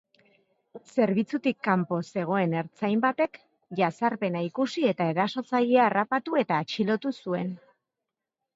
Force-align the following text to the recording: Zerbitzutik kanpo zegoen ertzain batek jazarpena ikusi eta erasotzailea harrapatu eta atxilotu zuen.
Zerbitzutik 0.93 1.59
kanpo 1.67 1.99
zegoen 2.13 2.55
ertzain 2.61 3.03
batek 3.03 3.37
jazarpena 3.81 4.43
ikusi 4.49 4.87
eta 4.95 5.09
erasotzailea 5.15 5.87
harrapatu 5.91 6.43
eta 6.45 6.61
atxilotu 6.65 7.17
zuen. 7.25 7.57